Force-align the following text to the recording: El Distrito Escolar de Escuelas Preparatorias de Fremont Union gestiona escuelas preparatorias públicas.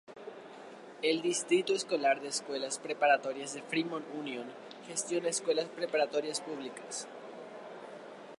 El 1.03 1.21
Distrito 1.21 1.73
Escolar 1.75 2.21
de 2.21 2.29
Escuelas 2.29 2.79
Preparatorias 2.79 3.53
de 3.53 3.61
Fremont 3.61 4.03
Union 4.17 4.47
gestiona 4.87 5.29
escuelas 5.29 5.69
preparatorias 5.69 6.41
públicas. 6.41 7.07